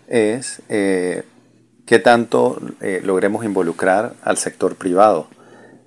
es 0.09 0.61
eh, 0.69 1.25
qué 1.87 1.99
tanto 1.99 2.61
eh, 2.81 3.01
logremos 3.05 3.45
involucrar 3.45 4.15
al 4.23 4.37
sector 4.37 4.77
privado 4.77 5.29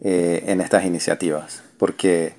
eh, 0.02 0.44
en 0.48 0.62
estas 0.62 0.86
iniciativas, 0.86 1.64
porque 1.78 2.36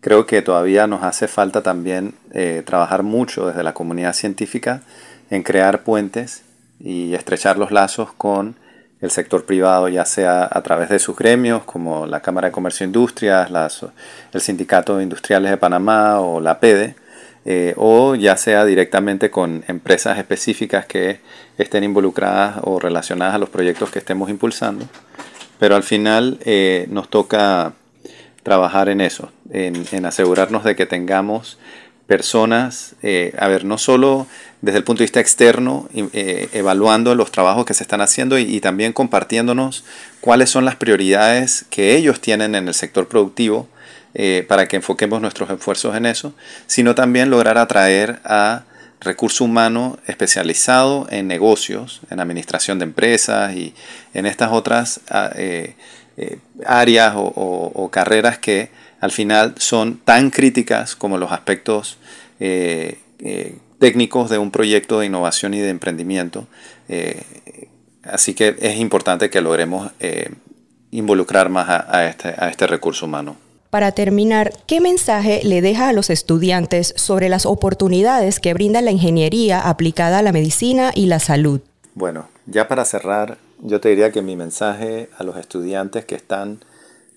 creo 0.00 0.26
que 0.26 0.42
todavía 0.42 0.86
nos 0.86 1.02
hace 1.02 1.28
falta 1.28 1.62
también 1.62 2.14
eh, 2.32 2.62
trabajar 2.66 3.02
mucho 3.02 3.46
desde 3.46 3.62
la 3.62 3.74
comunidad 3.74 4.12
científica 4.12 4.82
en 5.30 5.42
crear 5.42 5.82
puentes 5.84 6.42
y 6.80 7.14
estrechar 7.14 7.58
los 7.58 7.70
lazos 7.70 8.12
con 8.12 8.56
el 9.00 9.10
sector 9.10 9.44
privado, 9.44 9.88
ya 9.88 10.04
sea 10.04 10.48
a 10.50 10.62
través 10.62 10.88
de 10.88 10.98
sus 10.98 11.16
gremios 11.16 11.64
como 11.64 12.06
la 12.06 12.20
Cámara 12.20 12.48
de 12.48 12.52
Comercio 12.52 12.84
e 12.84 12.86
Industrias, 12.86 13.50
el 14.32 14.40
Sindicato 14.40 14.96
de 14.96 15.02
Industriales 15.02 15.50
de 15.50 15.56
Panamá 15.56 16.20
o 16.20 16.40
la 16.40 16.60
PEDE, 16.60 16.94
eh, 17.44 17.74
o 17.76 18.14
ya 18.14 18.36
sea 18.36 18.64
directamente 18.64 19.30
con 19.30 19.64
empresas 19.68 20.18
específicas 20.18 20.86
que 20.86 21.20
estén 21.58 21.84
involucradas 21.84 22.56
o 22.62 22.80
relacionadas 22.80 23.34
a 23.34 23.38
los 23.38 23.50
proyectos 23.50 23.90
que 23.90 23.98
estemos 23.98 24.30
impulsando. 24.30 24.86
Pero 25.58 25.76
al 25.76 25.82
final 25.82 26.38
eh, 26.44 26.86
nos 26.90 27.08
toca 27.08 27.72
trabajar 28.42 28.88
en 28.88 29.00
eso, 29.00 29.30
en, 29.50 30.06
asegurarnos 30.06 30.64
de 30.64 30.76
que 30.76 30.86
tengamos 30.86 31.58
personas, 32.06 32.94
eh, 33.02 33.34
a 33.38 33.48
ver, 33.48 33.64
no 33.64 33.78
solo 33.78 34.26
desde 34.62 34.78
el 34.78 34.84
punto 34.84 35.00
de 35.00 35.04
vista 35.04 35.20
externo, 35.20 35.88
evaluando 35.92 37.14
los 37.14 37.30
trabajos 37.30 37.66
que 37.66 37.74
se 37.74 37.82
están 37.84 38.00
haciendo 38.00 38.38
y, 38.38 38.60
también 38.60 38.92
compartiéndonos 38.92 39.84
cuáles 40.20 40.50
son 40.50 40.64
las 40.64 40.76
prioridades 40.76 41.66
que 41.70 41.96
ellos 41.96 42.20
tienen 42.20 42.54
en 42.54 42.66
el 42.66 42.74
sector 42.74 43.06
productivo 43.06 43.68
eh, 44.14 44.46
para 44.48 44.66
que 44.66 44.76
enfoquemos 44.76 45.20
nuestros 45.20 45.50
esfuerzos 45.50 45.94
en 45.94 46.06
eso, 46.06 46.32
sino 46.66 46.94
también 46.94 47.28
lograr 47.28 47.58
atraer 47.58 48.18
a 48.24 48.64
recurso 48.98 49.44
humano 49.44 49.98
especializado 50.06 51.06
en 51.10 51.28
negocios, 51.28 52.00
en 52.10 52.20
administración 52.20 52.78
de 52.78 52.84
empresas 52.84 53.54
y 53.54 53.74
en 54.14 54.24
estas 54.24 54.52
otras 54.52 55.00
ah, 55.10 55.30
eh, 55.34 55.76
eh, 56.16 56.38
áreas 56.64 57.12
o, 57.16 57.90
carreras 57.92 58.38
que 58.38 58.70
al 59.00 59.10
final 59.10 59.54
son 59.58 59.98
tan 59.98 60.30
críticas 60.30 60.96
como 60.96 61.18
los 61.18 61.32
aspectos 61.32 61.98
técnicos 63.78 64.30
de 64.30 64.38
un 64.38 64.50
proyecto 64.50 65.00
de 65.00 65.06
innovación 65.06 65.54
y 65.54 65.58
de 65.58 65.70
emprendimiento. 65.70 66.46
así 68.02 68.34
que 68.34 68.56
es 68.60 68.78
importante 68.78 69.30
que 69.30 69.40
logremos 69.40 69.90
involucrar 70.90 71.48
más 71.48 71.68
a, 71.68 72.06
este, 72.06 72.28
a 72.28 72.48
este 72.48 72.66
recurso 72.66 73.06
humano. 73.06 73.36
Para 73.70 73.92
terminar, 73.92 74.52
¿qué 74.66 74.80
mensaje 74.80 75.40
le 75.44 75.60
deja 75.60 75.88
a 75.88 75.92
los 75.92 76.08
estudiantes 76.08 76.94
sobre 76.96 77.28
las 77.28 77.44
oportunidades 77.44 78.40
que 78.40 78.54
brinda 78.54 78.80
la 78.80 78.92
ingeniería 78.92 79.68
aplicada 79.68 80.20
a 80.20 80.22
la 80.22 80.32
medicina 80.32 80.92
y 80.94 81.06
la 81.06 81.18
salud? 81.18 81.60
Bueno, 81.94 82.28
ya 82.46 82.68
para 82.68 82.84
cerrar, 82.84 83.38
yo 83.60 83.80
te 83.80 83.88
diría 83.88 84.12
que 84.12 84.22
mi 84.22 84.36
mensaje 84.36 85.10
a 85.18 85.24
los 85.24 85.36
estudiantes 85.36 86.04
que 86.04 86.14
están 86.14 86.64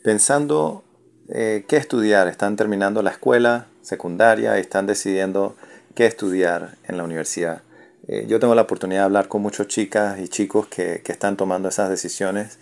pensando 0.04 0.84
eh, 1.32 1.66
qué 1.68 1.78
estudiar, 1.78 2.28
están 2.28 2.56
terminando 2.56 3.02
la 3.04 3.12
escuela 3.12 3.68
secundaria 3.82 4.58
y 4.58 4.62
están 4.62 4.88
decidiendo 4.88 5.56
qué 5.96 6.06
estudiar 6.06 6.78
en 6.88 6.98
la 6.98 7.04
universidad. 7.04 7.62
Eh, 8.08 8.26
yo 8.28 8.40
tengo 8.40 8.56
la 8.56 8.64
oportunidad 8.64 9.02
de 9.02 9.06
hablar 9.06 9.28
con 9.28 9.42
muchas 9.42 9.68
chicas 9.68 10.20
y 10.20 10.28
chicos 10.28 10.68
que, 10.68 11.04
están 11.06 11.38
tomando 11.38 11.70
esas 11.70 11.90
decisiones 11.90 12.58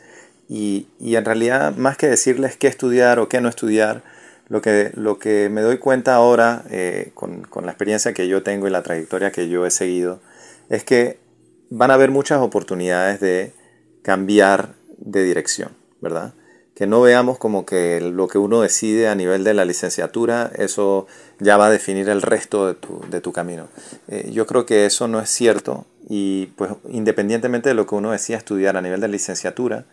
y, 0.49 0.87
en 0.99 1.23
realidad, 1.23 1.75
más 1.75 1.97
que 1.97 2.07
decirles 2.07 2.57
qué 2.57 2.67
estudiar 2.67 3.19
o 3.19 3.29
qué 3.29 3.39
no 3.39 3.47
estudiar, 3.47 4.03
lo 4.49 4.61
que, 4.61 4.91
lo 4.95 5.19
que 5.19 5.49
me 5.49 5.61
doy 5.61 5.77
cuenta 5.77 6.15
ahora, 6.15 6.63
eh, 6.69 7.11
con, 7.13 7.43
con, 7.43 7.65
la 7.65 7.71
experiencia 7.71 8.13
que 8.13 8.27
yo 8.27 8.43
tengo 8.43 8.67
y 8.67 8.71
la 8.71 8.83
trayectoria 8.83 9.31
que 9.31 9.49
yo 9.49 9.65
he 9.65 9.71
seguido, 9.71 10.19
es 10.69 10.83
que 10.83 11.19
van 11.69 11.91
a 11.91 11.95
haber 11.95 12.11
muchas 12.11 12.39
oportunidades 12.39 13.19
de 13.19 13.53
cambiar 14.03 14.75
de 14.97 15.23
dirección, 15.23 15.71
¿verdad? 16.01 16.33
Que 16.77 16.85
no 16.85 17.01
veamos 17.01 17.39
como 17.39 17.65
que 17.65 17.99
lo 17.99 18.27
que 18.27 18.37
uno 18.37 18.61
decide 18.61 19.07
a 19.07 19.15
nivel 19.15 19.43
de 19.43 19.55
la 19.55 19.65
licenciatura, 19.65 20.51
eso 20.57 21.07
ya 21.39 21.57
va 21.57 21.65
a 21.65 21.69
definir 21.71 22.07
el 22.07 22.21
resto 22.21 22.67
de 22.67 22.75
tu, 22.75 23.01
de 23.09 23.19
tu 23.19 23.31
camino. 23.31 23.67
Eh, 24.07 24.29
yo 24.31 24.45
creo 24.45 24.67
que 24.67 24.85
eso 24.85 25.07
no 25.07 25.19
es 25.19 25.27
cierto 25.27 25.87
y 26.07 26.51
pues 26.55 26.69
independientemente 26.89 27.69
de 27.69 27.73
lo 27.73 27.87
que 27.87 27.95
uno 27.95 28.11
decida 28.11 28.37
estudiar 28.37 28.77
a 28.77 28.83
nivel 28.83 29.01
de 29.01 29.07
licenciatura, 29.07 29.85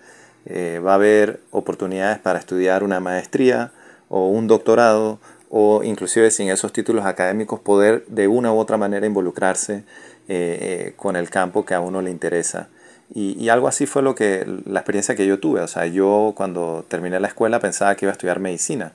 eh, 0.45 0.79
va 0.85 0.93
a 0.93 0.97
haber 0.97 1.41
oportunidades 1.53 2.19
para 2.19 2.38
estudiar 2.38 2.85
una 2.85 3.00
maestría 3.00 3.73
o 4.11 4.29
un 4.29 4.47
doctorado 4.47 5.21
o 5.49 5.83
inclusive 5.85 6.31
sin 6.31 6.50
esos 6.50 6.75
títulos 6.75 7.07
académicos 7.07 7.61
poder 7.61 8.05
de 8.09 8.29
una 8.29 8.53
u 8.53 8.59
otra 8.59 8.76
manera 8.76 9.07
involucrarse 9.07 9.85
eh, 10.29 10.93
con 10.97 11.17
el 11.17 11.31
campo 11.31 11.64
que 11.64 11.73
a 11.73 11.81
uno 11.81 12.03
le 12.03 12.11
interesa. 12.11 12.69
Y, 13.16 13.49
algo 13.49 13.68
así 13.68 13.87
fue 13.87 14.02
lo 14.02 14.16
que, 14.16 14.44
la 14.66 14.80
experiencia 14.80 15.14
que 15.14 15.25
yo 15.25 15.38
tuve. 15.38 15.61
O 15.61 15.68
sea, 15.68 15.87
yo 15.87 16.33
cuando 16.37 16.85
terminé 16.88 17.21
la 17.21 17.28
escuela 17.28 17.61
pensaba 17.61 17.94
que 17.94 18.06
iba 18.06 18.11
a 18.11 18.14
estudiar 18.14 18.40
medicina, 18.40 18.92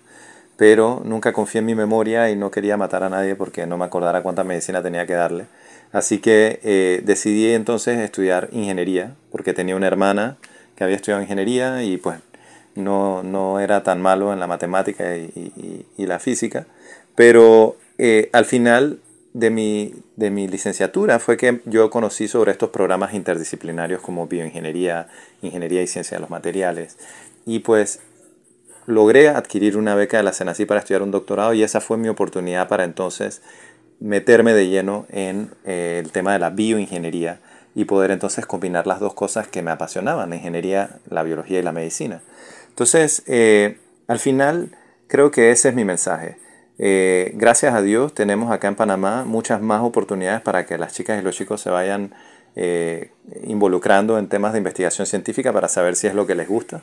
pero 0.57 1.01
nunca 1.05 1.31
confié 1.31 1.59
en 1.59 1.65
mi 1.65 1.73
memoria 1.73 2.29
y 2.29 2.35
no 2.35 2.51
quería 2.51 2.75
matar 2.75 3.03
a 3.03 3.09
nadie 3.09 3.35
porque 3.35 3.65
no 3.65 3.77
me 3.77 3.85
acordara 3.85 4.21
cuánta 4.21 4.43
medicina 4.43 4.83
tenía 4.83 5.05
que 5.05 5.13
darle. 5.13 5.45
Así 5.93 6.19
que 6.19 6.59
eh, 6.63 7.01
decidí 7.05 7.53
entonces 7.53 7.97
estudiar 7.99 8.49
ingeniería, 8.51 9.15
porque 9.31 9.53
tenía 9.53 9.77
una 9.77 9.87
hermana 9.87 10.35
que 10.75 10.83
había 10.83 10.97
estudiado 10.97 11.21
ingeniería 11.21 11.81
y 11.83 11.95
pues 11.95 12.19
no, 12.75 13.23
no 13.23 13.61
era 13.61 13.83
tan 13.83 14.01
malo 14.01 14.33
en 14.33 14.39
la 14.41 14.47
matemática 14.47 15.15
y, 15.15 15.85
y, 15.97 16.05
la 16.05 16.19
física. 16.19 16.65
Pero 17.15 17.77
eh, 17.97 18.29
al 18.33 18.45
final 18.45 18.99
de 19.33 19.49
mi, 19.49 19.93
de 20.15 20.31
mi 20.31 20.47
licenciatura 20.47 21.19
fue 21.19 21.37
que 21.37 21.61
yo 21.65 21.89
conocí 21.89 22.27
sobre 22.27 22.51
estos 22.51 22.69
programas 22.69 23.13
interdisciplinarios 23.13 24.01
como 24.01 24.27
bioingeniería, 24.27 25.07
ingeniería 25.41 25.81
y 25.81 25.87
ciencia 25.87 26.17
de 26.17 26.21
los 26.21 26.29
materiales. 26.29 26.97
Y 27.45 27.59
pues 27.59 27.99
logré 28.85 29.29
adquirir 29.29 29.77
una 29.77 29.95
beca 29.95 30.17
de 30.17 30.23
la 30.23 30.33
CENACI 30.33 30.65
para 30.65 30.79
estudiar 30.79 31.03
un 31.03 31.11
doctorado 31.11 31.53
y 31.53 31.63
esa 31.63 31.79
fue 31.79 31.97
mi 31.97 32.09
oportunidad 32.09 32.67
para 32.67 32.83
entonces 32.83 33.41
meterme 33.99 34.53
de 34.53 34.67
lleno 34.67 35.05
en 35.09 35.51
eh, 35.65 36.01
el 36.03 36.11
tema 36.11 36.33
de 36.33 36.39
la 36.39 36.49
bioingeniería 36.49 37.39
y 37.75 37.85
poder 37.85 38.11
entonces 38.11 38.45
combinar 38.45 38.87
las 38.87 38.99
dos 38.99 39.13
cosas 39.13 39.47
que 39.47 39.61
me 39.61 39.71
apasionaban, 39.71 40.31
la 40.31 40.37
ingeniería, 40.37 40.99
la 41.09 41.21
biología 41.21 41.59
y 41.59 41.63
la 41.63 41.71
medicina. 41.71 42.21
Entonces, 42.69 43.23
eh, 43.27 43.77
al 44.07 44.19
final, 44.19 44.75
creo 45.07 45.29
que 45.29 45.51
ese 45.51 45.69
es 45.69 45.75
mi 45.75 45.85
mensaje 45.85 46.37
eh, 46.81 47.31
gracias 47.35 47.73
a 47.73 47.81
Dios 47.81 48.13
tenemos 48.13 48.53
acá 48.53 48.69
en 48.69 48.75
Panamá 48.75 49.25
muchas 49.25 49.61
más 49.61 49.81
oportunidades 49.81 50.39
para 50.41 50.65
que 50.65 50.77
las 50.77 50.93
chicas 50.93 51.19
y 51.19 51.23
los 51.23 51.35
chicos 51.35 51.59
se 51.59 51.69
vayan 51.69 52.13
eh, 52.55 53.11
involucrando 53.43 54.17
en 54.17 54.29
temas 54.29 54.53
de 54.53 54.59
investigación 54.59 55.05
científica 55.05 55.51
para 55.51 55.67
saber 55.67 55.97
si 55.97 56.07
es 56.07 56.15
lo 56.15 56.25
que 56.25 56.35
les 56.35 56.47
gusta. 56.47 56.81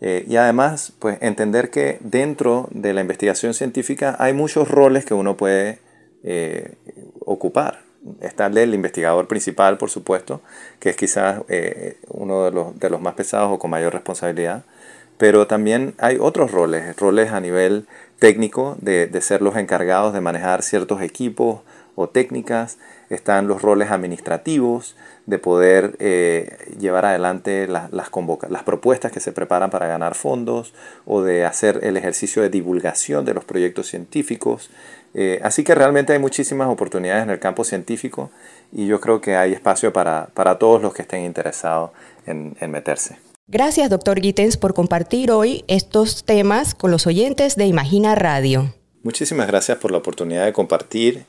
Eh, 0.00 0.24
y 0.28 0.36
además, 0.36 0.92
pues 0.98 1.18
entender 1.20 1.70
que 1.70 1.98
dentro 2.00 2.68
de 2.72 2.92
la 2.92 3.00
investigación 3.00 3.54
científica 3.54 4.16
hay 4.18 4.32
muchos 4.32 4.68
roles 4.68 5.04
que 5.04 5.14
uno 5.14 5.36
puede 5.36 5.78
ocupar. 7.20 7.82
Está 8.20 8.46
el 8.46 8.74
investigador 8.74 9.28
principal, 9.28 9.78
por 9.78 9.88
supuesto, 9.88 10.42
que 10.80 10.90
es 10.90 10.96
quizás 10.96 11.42
uno 12.08 12.44
de 12.44 12.50
los, 12.50 12.78
de 12.78 12.90
los 12.90 13.00
más 13.00 13.14
pesados 13.14 13.52
o 13.52 13.58
con 13.58 13.70
mayor 13.70 13.92
responsabilidad 13.92 14.64
pero 15.18 15.48
también 15.48 15.94
hay 15.98 16.16
otros 16.18 16.52
roles, 16.52 16.96
roles 16.96 17.32
a 17.32 17.40
nivel 17.40 17.86
técnico 18.18 18.76
de, 18.80 19.08
ser 19.20 19.42
los 19.42 19.56
encargados 19.56 20.12
de 20.12 20.20
manejar 20.20 20.62
ciertos 20.62 21.02
equipos 21.02 21.60
o 21.94 22.08
técnicas, 22.08 22.78
están 23.10 23.48
los 23.48 23.62
roles 23.62 23.90
administrativos 23.90 24.96
de 25.26 25.38
poder 25.38 25.96
eh, 25.98 26.56
llevar 26.78 27.06
adelante 27.06 27.66
las, 27.66 27.90
las, 27.92 28.62
propuestas 28.64 29.10
que 29.10 29.18
se 29.18 29.32
preparan 29.32 29.70
para 29.70 29.88
ganar 29.88 30.14
fondos 30.14 30.74
o 31.06 31.22
de 31.22 31.44
hacer 31.44 31.80
el 31.82 31.96
ejercicio 31.96 32.42
de 32.42 32.50
divulgación 32.50 33.24
de 33.24 33.34
los 33.34 33.44
proyectos 33.44 33.88
científicos. 33.88 34.70
Eh, 35.14 35.40
así 35.42 35.64
que 35.64 35.74
realmente 35.74 36.12
hay 36.12 36.18
muchísimas 36.18 36.68
oportunidades 36.68 37.24
en 37.24 37.30
el 37.30 37.40
campo 37.40 37.64
científico 37.64 38.30
y 38.70 38.86
yo 38.86 39.00
creo 39.00 39.20
que 39.20 39.36
hay 39.36 39.52
espacio 39.52 39.92
para, 39.92 40.28
todos 40.58 40.80
los 40.82 40.94
que 40.94 41.02
estén 41.02 41.24
interesados 41.24 41.90
en 42.26 42.70
meterse. 42.70 43.27
Gracias, 43.50 43.88
doctor 43.88 44.20
Gittens, 44.20 44.58
por 44.58 44.74
compartir 44.74 45.30
hoy 45.30 45.64
estos 45.68 46.24
temas 46.24 46.74
con 46.74 46.90
los 46.90 47.06
oyentes 47.06 47.56
de 47.56 47.64
Imagina 47.64 48.14
Radio. 48.14 48.74
Muchísimas 49.02 49.46
gracias 49.46 49.78
por 49.78 49.90
la 49.90 49.96
oportunidad 49.96 50.44
de 50.44 50.52
compartir 50.52 51.24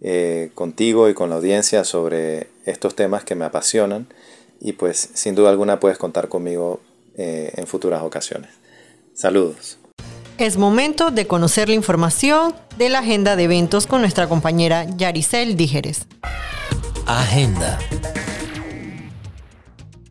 eh, 0.00 0.50
contigo 0.56 1.08
y 1.08 1.14
con 1.14 1.30
la 1.30 1.36
audiencia 1.36 1.84
sobre 1.84 2.48
estos 2.64 2.96
temas 2.96 3.22
que 3.22 3.36
me 3.36 3.44
apasionan 3.44 4.08
y 4.60 4.72
pues 4.72 5.10
sin 5.14 5.36
duda 5.36 5.50
alguna 5.50 5.78
puedes 5.78 5.96
contar 5.96 6.28
conmigo 6.28 6.80
eh, 7.16 7.52
en 7.54 7.68
futuras 7.68 8.02
ocasiones. 8.02 8.50
Saludos. 9.14 9.78
Es 10.38 10.56
momento 10.56 11.12
de 11.12 11.28
conocer 11.28 11.68
la 11.68 11.76
información 11.76 12.52
de 12.78 12.88
la 12.88 12.98
agenda 12.98 13.36
de 13.36 13.44
eventos 13.44 13.86
con 13.86 14.00
nuestra 14.00 14.28
compañera 14.28 14.86
Yaricel 14.96 15.56
Dígeres. 15.56 16.08
Agenda. 17.06 17.78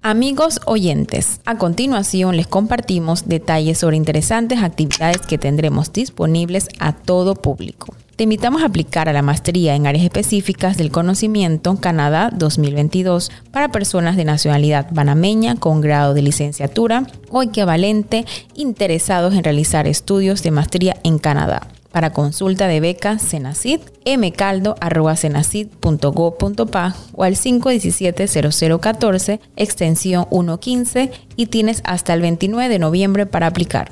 Amigos 0.02 0.62
oyentes, 0.66 1.42
a 1.46 1.58
continuación 1.58 2.38
les 2.38 2.48
compartimos 2.48 3.28
detalles 3.28 3.80
sobre 3.80 3.98
interesantes 3.98 4.64
actividades 4.64 5.20
que 5.20 5.38
tendremos 5.38 5.92
disponibles 5.92 6.70
a 6.80 6.94
todo 6.94 7.36
público. 7.36 7.94
Te 8.16 8.24
invitamos 8.24 8.62
a 8.62 8.68
aplicar 8.68 9.10
a 9.10 9.14
la 9.14 9.22
maestría 9.22 9.76
en 9.76 9.88
áreas 9.88 10.06
específicas 10.06 10.78
del 10.78 10.90
conocimiento 10.90 11.76
Canadá 11.82 12.32
2022 12.34 13.30
para 13.52 13.74
personas 13.74 14.16
de 14.16 14.24
nacionalidad 14.24 14.90
panameña 14.94 15.58
con 15.58 15.82
grado 15.82 16.14
de 16.14 16.22
licenciatura 16.22 17.06
o 17.30 17.44
equivalente 17.44 18.26
interesados 18.56 19.34
en 19.34 19.44
realizar 19.44 19.86
estudios 19.86 20.44
de 20.44 20.52
maestría 20.52 20.96
en 21.04 21.20
Canadá. 21.20 21.68
Para 21.92 22.12
consulta 22.12 22.68
de 22.68 22.80
beca 22.80 23.18
Cenacid, 23.18 23.80
mcaldo.cenacid.go.pa 24.06 26.96
o 27.14 27.24
al 27.24 27.36
517-0014, 27.36 29.40
extensión 29.56 30.28
115 30.30 31.12
y 31.36 31.48
tienes 31.48 31.82
hasta 31.84 32.14
el 32.14 32.22
29 32.22 32.70
de 32.70 32.80
noviembre 32.80 33.26
para 33.26 33.48
aplicar. 33.48 33.92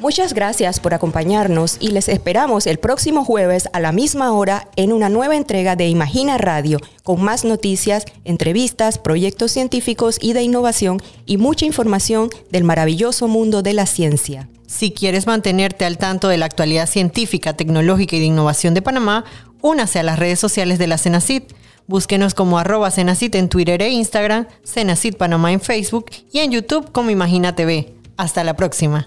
Muchas 0.00 0.32
gracias 0.32 0.80
por 0.80 0.94
acompañarnos 0.94 1.76
y 1.78 1.88
les 1.88 2.08
esperamos 2.08 2.66
el 2.66 2.78
próximo 2.78 3.22
jueves 3.22 3.68
a 3.74 3.80
la 3.80 3.92
misma 3.92 4.32
hora 4.32 4.66
en 4.76 4.94
una 4.94 5.10
nueva 5.10 5.36
entrega 5.36 5.76
de 5.76 5.88
Imagina 5.88 6.38
Radio 6.38 6.78
con 7.02 7.22
más 7.22 7.44
noticias, 7.44 8.06
entrevistas, 8.24 8.96
proyectos 8.96 9.52
científicos 9.52 10.16
y 10.18 10.32
de 10.32 10.42
innovación 10.42 11.02
y 11.26 11.36
mucha 11.36 11.66
información 11.66 12.30
del 12.50 12.64
maravilloso 12.64 13.28
mundo 13.28 13.60
de 13.60 13.74
la 13.74 13.84
ciencia. 13.84 14.48
Si 14.66 14.90
quieres 14.90 15.26
mantenerte 15.26 15.84
al 15.84 15.98
tanto 15.98 16.28
de 16.28 16.38
la 16.38 16.46
actualidad 16.46 16.88
científica, 16.88 17.52
tecnológica 17.52 18.16
y 18.16 18.20
de 18.20 18.26
innovación 18.26 18.72
de 18.72 18.80
Panamá, 18.80 19.26
únase 19.60 19.98
a 19.98 20.02
las 20.02 20.18
redes 20.18 20.40
sociales 20.40 20.78
de 20.78 20.86
la 20.86 20.96
Cenacit. 20.96 21.52
Búsquenos 21.86 22.32
como 22.32 22.58
arroba 22.58 22.90
Cenacit 22.90 23.34
en 23.34 23.50
Twitter 23.50 23.82
e 23.82 23.90
Instagram, 23.90 24.46
Cenacit 24.64 25.18
Panamá 25.18 25.52
en 25.52 25.60
Facebook 25.60 26.06
y 26.32 26.38
en 26.38 26.52
YouTube 26.52 26.90
como 26.90 27.10
Imagina 27.10 27.54
TV. 27.54 27.92
Hasta 28.16 28.44
la 28.44 28.54
próxima. 28.54 29.06